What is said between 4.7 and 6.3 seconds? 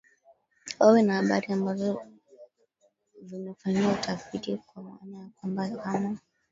maana ya kwamba kama